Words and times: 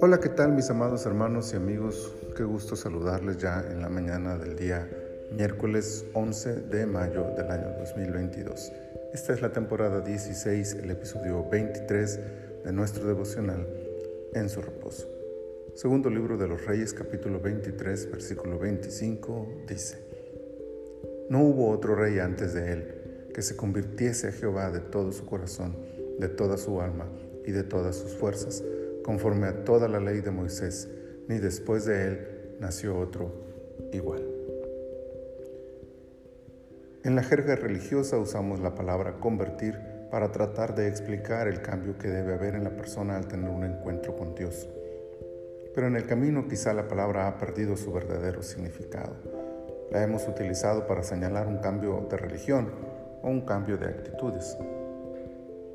Hola, 0.00 0.20
¿qué 0.20 0.28
tal 0.28 0.52
mis 0.52 0.68
amados 0.68 1.06
hermanos 1.06 1.54
y 1.54 1.56
amigos? 1.56 2.12
Qué 2.36 2.42
gusto 2.44 2.76
saludarles 2.76 3.38
ya 3.38 3.64
en 3.70 3.80
la 3.80 3.88
mañana 3.88 4.36
del 4.36 4.56
día 4.56 4.90
miércoles 5.30 6.04
11 6.12 6.54
de 6.62 6.84
mayo 6.84 7.30
del 7.36 7.50
año 7.50 7.78
2022. 7.78 8.72
Esta 9.14 9.32
es 9.32 9.40
la 9.40 9.52
temporada 9.52 10.02
16, 10.02 10.74
el 10.82 10.90
episodio 10.90 11.48
23 11.48 12.20
de 12.64 12.72
nuestro 12.72 13.06
devocional 13.06 13.66
En 14.34 14.50
su 14.50 14.60
reposo. 14.60 15.08
Segundo 15.74 16.10
libro 16.10 16.36
de 16.36 16.48
los 16.48 16.66
Reyes, 16.66 16.92
capítulo 16.92 17.40
23, 17.40 18.10
versículo 18.10 18.58
25, 18.58 19.64
dice, 19.66 19.96
No 21.30 21.40
hubo 21.40 21.70
otro 21.70 21.94
rey 21.94 22.18
antes 22.18 22.52
de 22.52 22.72
él 22.72 23.02
que 23.32 23.40
se 23.40 23.56
convirtiese 23.56 24.28
a 24.28 24.32
Jehová 24.32 24.70
de 24.70 24.80
todo 24.80 25.10
su 25.10 25.24
corazón, 25.24 25.74
de 26.18 26.28
toda 26.28 26.56
su 26.56 26.80
alma 26.80 27.06
y 27.44 27.52
de 27.52 27.64
todas 27.64 27.96
sus 27.96 28.12
fuerzas 28.12 28.62
conforme 29.02 29.46
a 29.46 29.64
toda 29.64 29.88
la 29.88 30.00
ley 30.00 30.20
de 30.20 30.30
Moisés, 30.30 30.88
ni 31.28 31.38
después 31.38 31.84
de 31.84 32.06
él 32.06 32.28
nació 32.60 32.98
otro 32.98 33.32
igual. 33.92 34.26
En 37.04 37.16
la 37.16 37.24
jerga 37.24 37.56
religiosa 37.56 38.16
usamos 38.18 38.60
la 38.60 38.74
palabra 38.74 39.18
convertir 39.18 39.76
para 40.10 40.30
tratar 40.30 40.74
de 40.74 40.86
explicar 40.86 41.48
el 41.48 41.60
cambio 41.60 41.98
que 41.98 42.08
debe 42.08 42.34
haber 42.34 42.54
en 42.54 42.64
la 42.64 42.76
persona 42.76 43.16
al 43.16 43.26
tener 43.26 43.50
un 43.50 43.64
encuentro 43.64 44.14
con 44.16 44.34
Dios. 44.34 44.68
Pero 45.74 45.86
en 45.86 45.96
el 45.96 46.06
camino 46.06 46.46
quizá 46.46 46.72
la 46.72 46.86
palabra 46.86 47.26
ha 47.26 47.38
perdido 47.38 47.76
su 47.76 47.92
verdadero 47.92 48.42
significado. 48.42 49.16
La 49.90 50.02
hemos 50.02 50.28
utilizado 50.28 50.86
para 50.86 51.02
señalar 51.02 51.48
un 51.48 51.58
cambio 51.58 52.06
de 52.08 52.16
religión 52.16 52.70
o 53.22 53.28
un 53.28 53.40
cambio 53.40 53.78
de 53.78 53.86
actitudes. 53.86 54.56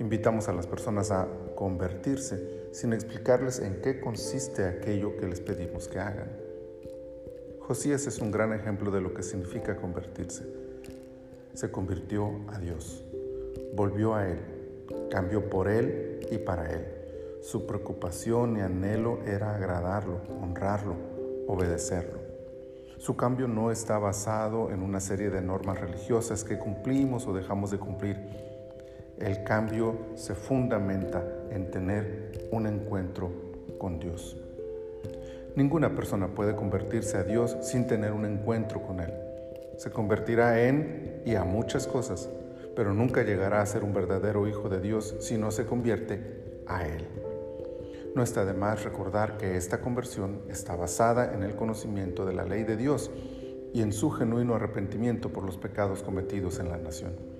Invitamos 0.00 0.48
a 0.48 0.52
las 0.52 0.66
personas 0.66 1.10
a 1.10 1.26
convertirse 1.56 2.68
sin 2.72 2.92
explicarles 2.92 3.58
en 3.58 3.80
qué 3.82 4.00
consiste 4.00 4.64
aquello 4.64 5.16
que 5.16 5.26
les 5.26 5.40
pedimos 5.40 5.88
que 5.88 5.98
hagan. 5.98 6.30
Josías 7.60 8.06
es 8.06 8.20
un 8.20 8.30
gran 8.30 8.52
ejemplo 8.52 8.90
de 8.92 9.00
lo 9.00 9.12
que 9.12 9.22
significa 9.22 9.76
convertirse. 9.76 10.44
Se 11.52 11.70
convirtió 11.70 12.30
a 12.48 12.58
Dios, 12.58 13.04
volvió 13.74 14.14
a 14.14 14.28
Él, 14.28 14.38
cambió 15.10 15.50
por 15.50 15.68
Él 15.68 16.20
y 16.30 16.38
para 16.38 16.72
Él. 16.72 16.86
Su 17.42 17.66
preocupación 17.66 18.56
y 18.56 18.60
anhelo 18.60 19.20
era 19.26 19.56
agradarlo, 19.56 20.20
honrarlo, 20.40 20.94
obedecerlo. 21.48 22.18
Su 22.98 23.16
cambio 23.16 23.48
no 23.48 23.70
está 23.70 23.98
basado 23.98 24.70
en 24.70 24.82
una 24.82 25.00
serie 25.00 25.30
de 25.30 25.40
normas 25.40 25.80
religiosas 25.80 26.44
que 26.44 26.58
cumplimos 26.58 27.26
o 27.26 27.32
dejamos 27.32 27.70
de 27.70 27.78
cumplir 27.78 28.47
el 29.20 29.42
cambio 29.42 29.96
se 30.14 30.34
fundamenta 30.34 31.24
en 31.50 31.70
tener 31.70 32.48
un 32.52 32.66
encuentro 32.66 33.30
con 33.78 33.98
Dios. 33.98 34.36
Ninguna 35.56 35.94
persona 35.94 36.28
puede 36.28 36.54
convertirse 36.54 37.16
a 37.16 37.24
Dios 37.24 37.56
sin 37.62 37.86
tener 37.86 38.12
un 38.12 38.24
encuentro 38.24 38.82
con 38.82 39.00
Él. 39.00 39.12
Se 39.76 39.90
convertirá 39.90 40.62
en 40.68 41.22
y 41.24 41.34
a 41.34 41.44
muchas 41.44 41.86
cosas, 41.86 42.28
pero 42.76 42.94
nunca 42.94 43.22
llegará 43.22 43.60
a 43.60 43.66
ser 43.66 43.82
un 43.82 43.92
verdadero 43.92 44.46
hijo 44.46 44.68
de 44.68 44.80
Dios 44.80 45.16
si 45.18 45.36
no 45.36 45.50
se 45.50 45.66
convierte 45.66 46.62
a 46.66 46.86
Él. 46.86 47.08
No 48.14 48.22
está 48.22 48.44
de 48.44 48.54
más 48.54 48.84
recordar 48.84 49.36
que 49.36 49.56
esta 49.56 49.80
conversión 49.80 50.42
está 50.48 50.76
basada 50.76 51.34
en 51.34 51.42
el 51.42 51.56
conocimiento 51.56 52.24
de 52.24 52.34
la 52.34 52.44
ley 52.44 52.62
de 52.62 52.76
Dios 52.76 53.10
y 53.74 53.82
en 53.82 53.92
su 53.92 54.10
genuino 54.10 54.54
arrepentimiento 54.54 55.32
por 55.32 55.44
los 55.44 55.58
pecados 55.58 56.02
cometidos 56.02 56.58
en 56.58 56.70
la 56.70 56.78
nación 56.78 57.37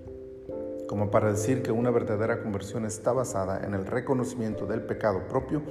como 0.89 1.11
para 1.11 1.31
decir 1.31 1.62
que 1.62 1.70
una 1.70 1.91
verdadera 1.91 2.42
conversión 2.42 2.86
está 2.86 3.12
basada 3.12 3.64
en 3.64 3.75
el 3.75 3.86
reconocimiento 3.86 4.67
del 4.67 4.83
pecado 4.83 5.28
propio 5.28 5.62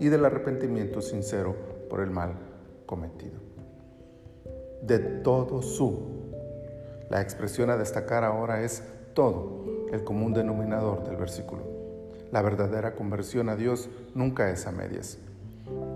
y 0.00 0.08
del 0.08 0.24
arrepentimiento 0.24 1.00
sincero 1.00 1.54
por 1.88 2.00
el 2.00 2.10
mal 2.10 2.32
cometido. 2.84 3.38
De 4.82 4.98
todo 4.98 5.62
su. 5.62 6.18
La 7.08 7.22
expresión 7.22 7.70
a 7.70 7.76
destacar 7.76 8.24
ahora 8.24 8.62
es 8.62 8.82
todo, 9.14 9.64
el 9.92 10.02
común 10.04 10.34
denominador 10.34 11.04
del 11.04 11.16
versículo. 11.16 11.62
La 12.32 12.42
verdadera 12.42 12.94
conversión 12.94 13.48
a 13.48 13.56
Dios 13.56 13.88
nunca 14.14 14.50
es 14.50 14.66
a 14.66 14.72
medias. 14.72 15.18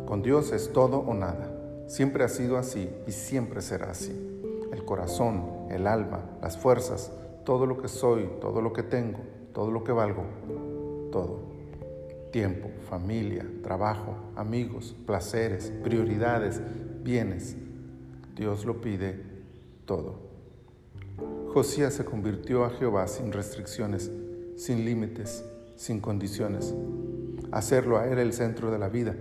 Con 0.07 0.23
Dios 0.23 0.53
es 0.53 0.73
todo 0.73 0.99
o 0.99 1.15
nada. 1.15 1.53
Siempre 1.89 2.25
ha 2.25 2.29
sido 2.29 2.57
así 2.57 2.89
y 3.07 3.13
siempre 3.13 3.61
será 3.61 3.91
así. 3.91 4.41
El 4.73 4.85
corazón, 4.85 5.67
el 5.71 5.87
alma, 5.87 6.23
las 6.41 6.57
fuerzas, 6.57 7.13
todo 7.45 7.67
lo 7.67 7.79
que 7.79 7.89
soy, 7.89 8.29
todo 8.41 8.61
lo 8.61 8.73
que 8.73 8.83
tengo, 8.83 9.21
todo 9.53 9.71
lo 9.71 9.85
que 9.85 9.93
valgo, 9.93 10.25
todo. 11.11 11.41
Tiempo, 12.31 12.71
familia, 12.89 13.47
trabajo, 13.63 14.17
amigos, 14.37 14.97
placeres, 15.07 15.73
prioridades, 15.83 16.61
bienes. 17.03 17.57
Dios 18.35 18.65
lo 18.65 18.81
pide 18.81 19.21
todo. 19.85 20.15
Josías 21.53 21.93
se 21.93 22.05
convirtió 22.05 22.65
a 22.65 22.71
Jehová 22.71 23.07
sin 23.07 23.33
restricciones, 23.33 24.11
sin 24.57 24.85
límites, 24.87 25.45
sin 25.77 26.01
condiciones. 26.01 26.75
Hacerlo 27.51 27.99
a 27.99 28.09
Él 28.09 28.19
el 28.19 28.33
centro 28.33 28.71
de 28.71 28.79
la 28.79 28.89
vida. 28.89 29.15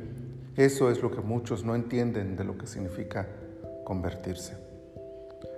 Eso 0.56 0.90
es 0.90 1.02
lo 1.02 1.12
que 1.12 1.22
muchos 1.22 1.66
no 1.66 1.76
entienden 1.76 2.38
de 2.38 2.46
lo 2.46 2.58
que 2.58 2.68
significa 2.68 3.28
convertirse. 3.84 4.71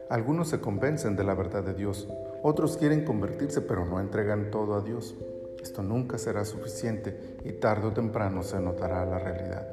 Algunos 0.09 0.49
se 0.49 0.59
convencen 0.59 1.15
de 1.15 1.23
la 1.23 1.33
verdad 1.33 1.63
de 1.63 1.73
Dios, 1.73 2.07
otros 2.41 2.77
quieren 2.77 3.05
convertirse 3.05 3.61
pero 3.61 3.85
no 3.85 3.99
entregan 3.99 4.51
todo 4.51 4.75
a 4.75 4.81
Dios. 4.81 5.15
Esto 5.61 5.81
nunca 5.81 6.17
será 6.17 6.43
suficiente 6.43 7.37
y 7.45 7.53
tarde 7.53 7.87
o 7.87 7.93
temprano 7.93 8.43
se 8.43 8.59
notará 8.59 9.05
la 9.05 9.17
realidad. 9.17 9.67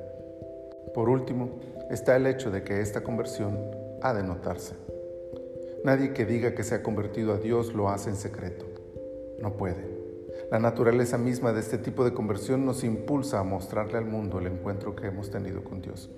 Por 0.95 1.09
último, 1.09 1.59
está 1.91 2.17
el 2.17 2.27
hecho 2.27 2.51
de 2.51 2.63
que 2.63 2.81
esta 2.81 3.03
conversión 3.03 3.59
ha 4.03 4.15
de 4.15 4.23
notarse. 4.23 4.75
Nadie 5.85 6.13
que 6.13 6.27
diga 6.27 6.55
que 6.55 6.63
se 6.63 6.77
ha 6.77 6.83
convertido 6.83 7.33
a 7.33 7.39
Dios 7.39 7.75
lo 7.75 7.89
hace 7.89 8.11
en 8.11 8.17
secreto. 8.17 8.67
No 9.41 9.57
puede. 9.57 9.99
La 10.51 10.59
naturaleza 10.59 11.19
misma 11.19 11.53
de 11.53 11.61
este 11.61 11.79
tipo 11.79 12.05
de 12.05 12.13
conversión 12.13 12.65
nos 12.65 12.85
impulsa 12.85 13.41
a 13.41 13.45
mostrarle 13.45 13.99
al 13.99 14.05
mundo 14.05 14.39
el 14.39 14.47
encuentro 14.47 14.95
que 14.95 15.07
hemos 15.07 15.31
tenido 15.31 15.65
con 15.65 15.81
Dios. 15.81 16.11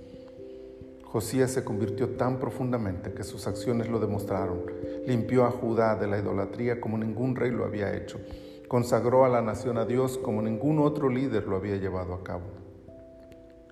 Josías 1.12 1.50
se 1.50 1.62
convirtió 1.62 2.16
tan 2.16 2.38
profundamente 2.38 3.12
que 3.12 3.22
sus 3.22 3.46
acciones 3.46 3.86
lo 3.90 4.00
demostraron. 4.00 4.62
Limpió 5.06 5.44
a 5.44 5.50
Judá 5.50 5.94
de 5.94 6.06
la 6.06 6.18
idolatría 6.18 6.80
como 6.80 6.96
ningún 6.96 7.36
rey 7.36 7.50
lo 7.50 7.66
había 7.66 7.94
hecho. 7.94 8.18
Consagró 8.66 9.26
a 9.26 9.28
la 9.28 9.42
nación 9.42 9.76
a 9.76 9.84
Dios 9.84 10.16
como 10.16 10.40
ningún 10.40 10.78
otro 10.78 11.10
líder 11.10 11.46
lo 11.46 11.56
había 11.56 11.76
llevado 11.76 12.14
a 12.14 12.24
cabo. 12.24 12.44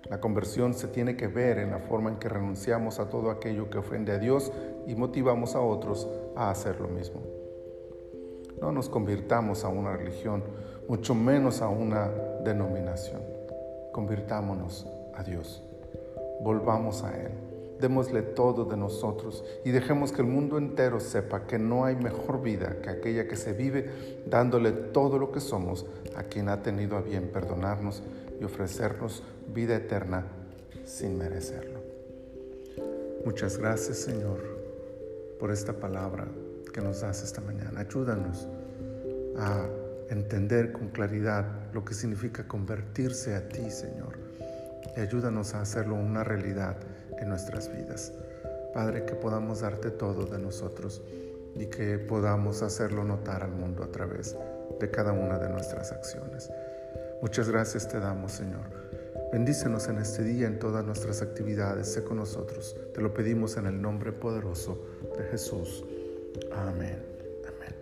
La 0.07 0.19
conversión 0.19 0.75
se 0.75 0.87
tiene 0.87 1.17
que 1.17 1.27
ver 1.27 1.57
en 1.57 1.71
la 1.71 1.79
forma 1.79 2.11
en 2.11 2.17
que 2.17 2.29
renunciamos 2.29 2.99
a 2.99 3.09
todo 3.09 3.31
aquello 3.31 3.71
que 3.71 3.79
ofende 3.79 4.11
a 4.11 4.19
Dios 4.19 4.51
y 4.85 4.93
motivamos 4.93 5.55
a 5.55 5.61
otros 5.61 6.07
a 6.35 6.51
hacer 6.51 6.79
lo 6.79 6.89
mismo. 6.89 7.23
No 8.61 8.71
nos 8.71 8.87
convirtamos 8.87 9.63
a 9.63 9.69
una 9.69 9.97
religión, 9.97 10.43
mucho 10.87 11.15
menos 11.15 11.63
a 11.63 11.69
una 11.69 12.07
denominación. 12.43 13.23
Convirtámonos 13.91 14.85
a 15.15 15.23
Dios 15.23 15.63
volvamos 16.41 17.03
a 17.03 17.15
Él. 17.19 17.31
Démosle 17.79 18.21
todo 18.21 18.65
de 18.65 18.77
nosotros 18.77 19.43
y 19.65 19.71
dejemos 19.71 20.11
que 20.11 20.21
el 20.21 20.27
mundo 20.27 20.59
entero 20.59 20.99
sepa 20.99 21.47
que 21.47 21.57
no 21.57 21.83
hay 21.83 21.95
mejor 21.95 22.41
vida 22.41 22.77
que 22.81 22.89
aquella 22.89 23.27
que 23.27 23.35
se 23.35 23.53
vive 23.53 24.21
dándole 24.27 24.71
todo 24.71 25.17
lo 25.17 25.31
que 25.31 25.39
somos 25.39 25.87
a 26.15 26.23
quien 26.23 26.49
ha 26.49 26.61
tenido 26.61 26.95
a 26.95 27.01
bien 27.01 27.31
perdonarnos 27.33 28.03
y 28.39 28.43
ofrecernos 28.43 29.23
vida 29.51 29.75
eterna 29.75 30.27
sin 30.85 31.17
merecerlo. 31.17 31.79
Muchas 33.25 33.57
gracias 33.57 33.97
Señor 33.97 34.39
por 35.39 35.49
esta 35.49 35.73
palabra 35.73 36.27
que 36.71 36.81
nos 36.81 37.01
das 37.01 37.23
esta 37.23 37.41
mañana. 37.41 37.79
Ayúdanos 37.79 38.47
a 39.37 39.65
entender 40.09 40.71
con 40.71 40.89
claridad 40.89 41.45
lo 41.73 41.83
que 41.83 41.95
significa 41.95 42.47
convertirse 42.47 43.33
a 43.33 43.49
ti, 43.49 43.71
Señor 43.71 44.30
y 44.95 44.99
ayúdanos 44.99 45.53
a 45.53 45.61
hacerlo 45.61 45.95
una 45.95 46.23
realidad 46.23 46.77
en 47.19 47.29
nuestras 47.29 47.71
vidas. 47.71 48.13
Padre, 48.73 49.05
que 49.05 49.15
podamos 49.15 49.61
darte 49.61 49.91
todo 49.91 50.25
de 50.25 50.39
nosotros 50.39 51.01
y 51.55 51.65
que 51.65 51.97
podamos 51.97 52.61
hacerlo 52.61 53.03
notar 53.03 53.43
al 53.43 53.51
mundo 53.51 53.83
a 53.83 53.91
través 53.91 54.35
de 54.79 54.89
cada 54.89 55.11
una 55.11 55.37
de 55.37 55.49
nuestras 55.49 55.91
acciones. 55.91 56.49
Muchas 57.21 57.49
gracias 57.49 57.87
te 57.87 57.99
damos, 57.99 58.31
Señor. 58.31 58.65
Bendícenos 59.31 59.87
en 59.87 59.97
este 59.97 60.23
día 60.23 60.47
en 60.47 60.59
todas 60.59 60.85
nuestras 60.85 61.21
actividades. 61.21 61.93
Sé 61.93 62.03
con 62.03 62.17
nosotros. 62.17 62.75
Te 62.93 63.01
lo 63.01 63.13
pedimos 63.13 63.57
en 63.57 63.65
el 63.65 63.81
nombre 63.81 64.11
poderoso 64.11 64.81
de 65.17 65.23
Jesús. 65.25 65.85
Amén. 66.53 66.97
Amén. 67.47 67.75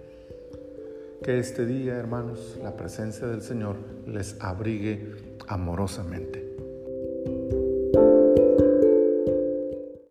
Que 1.24 1.40
este 1.40 1.66
día, 1.66 1.96
hermanos, 1.96 2.60
la 2.62 2.76
presencia 2.76 3.28
del 3.28 3.42
Señor 3.42 3.78
les 4.06 4.36
abrigue 4.40 5.38
amorosamente 5.48 6.49